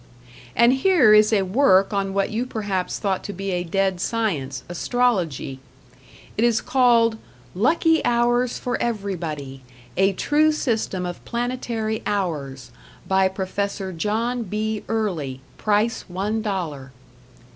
And 0.55 0.73
here 0.73 1.13
is 1.13 1.31
a 1.31 1.43
work 1.43 1.93
on 1.93 2.15
what 2.15 2.31
you 2.31 2.43
perhaps 2.47 2.97
thought 2.97 3.23
to 3.25 3.33
be 3.33 3.51
a 3.51 3.63
dead 3.63 4.01
science, 4.01 4.63
Astrology. 4.67 5.59
It 6.35 6.43
is 6.43 6.59
called 6.59 7.19
"Lucky 7.53 8.03
Hours 8.03 8.57
for 8.57 8.81
Everybody: 8.81 9.61
A 9.97 10.13
True 10.13 10.51
System 10.51 11.05
of 11.05 11.23
Planetary 11.23 12.01
Hours 12.07 12.71
by 13.07 13.27
Prof. 13.27 13.95
John 13.95 14.41
B. 14.41 14.83
Early. 14.89 15.39
Price 15.59 16.05
One 16.07 16.41
Dollar." 16.41 16.91